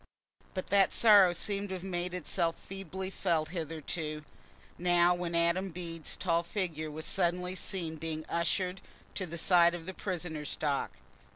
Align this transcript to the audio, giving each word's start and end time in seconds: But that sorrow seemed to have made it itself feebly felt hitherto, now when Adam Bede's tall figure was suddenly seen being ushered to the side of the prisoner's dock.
But 0.55 0.65
that 0.69 0.91
sorrow 0.91 1.31
seemed 1.31 1.69
to 1.69 1.75
have 1.75 1.83
made 1.83 2.15
it 2.15 2.25
itself 2.25 2.57
feebly 2.57 3.11
felt 3.11 3.49
hitherto, 3.49 4.25
now 4.79 5.13
when 5.13 5.35
Adam 5.35 5.69
Bede's 5.69 6.15
tall 6.17 6.41
figure 6.41 6.89
was 6.89 7.05
suddenly 7.05 7.53
seen 7.53 7.97
being 7.97 8.25
ushered 8.27 8.81
to 9.13 9.27
the 9.27 9.37
side 9.37 9.75
of 9.75 9.85
the 9.85 9.93
prisoner's 9.93 10.55
dock. 10.55 10.89